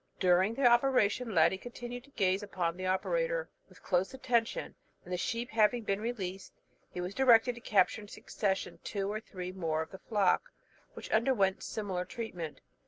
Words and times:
During 0.19 0.55
the 0.55 0.65
operation, 0.65 1.35
Ladie 1.35 1.59
continued 1.59 2.05
to 2.05 2.09
gaze 2.09 2.43
on 2.43 2.75
the 2.75 2.87
operator 2.87 3.51
with 3.69 3.83
close 3.83 4.15
attention; 4.15 4.73
and 5.03 5.13
the 5.13 5.17
sheep 5.17 5.51
having 5.51 5.83
been 5.83 6.01
released, 6.01 6.53
he 6.91 6.99
was 6.99 7.13
directed 7.13 7.53
to 7.53 7.61
capture 7.61 8.01
in 8.01 8.07
succession 8.07 8.79
two 8.83 9.11
or 9.11 9.19
three 9.19 9.51
more 9.51 9.83
of 9.83 9.91
the 9.91 9.99
flock, 9.99 10.49
which 10.95 11.11
underwent 11.11 11.61
similar 11.61 12.03
treatment. 12.03 12.61